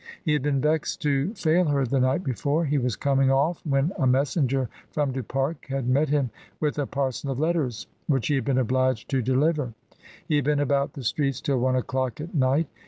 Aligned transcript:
He 0.25 0.33
had 0.33 0.41
been 0.41 0.59
vexed 0.61 0.99
to 1.03 1.31
fail 1.35 1.65
her 1.65 1.85
the 1.85 1.99
night 1.99 2.23
before; 2.23 2.65
he 2.65 2.79
was 2.79 2.95
coming 2.95 3.29
off 3.29 3.61
when 3.63 3.91
a 3.99 4.07
messenger 4.07 4.67
from 4.89 5.11
Du 5.11 5.21
Pare 5.21 5.57
had 5.69 5.87
met 5.87 6.09
him 6.09 6.31
with 6.59 6.79
a 6.79 6.87
parcel 6.87 7.29
of 7.29 7.37
letters, 7.39 7.85
which 8.07 8.25
he 8.25 8.33
had 8.33 8.45
been 8.45 8.57
obliged 8.57 9.09
to 9.11 9.21
de 9.21 9.35
liver. 9.35 9.75
He 10.27 10.37
had 10.37 10.45
been 10.45 10.59
about 10.59 10.93
the 10.93 11.03
streets 11.03 11.39
till 11.39 11.59
one 11.59 11.75
o'clock 11.75 12.19
at 12.19 12.33
night. 12.33 12.65